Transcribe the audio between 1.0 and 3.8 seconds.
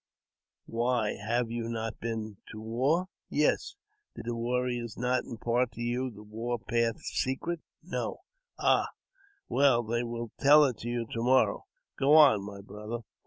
have you not been to war?"'' Yes."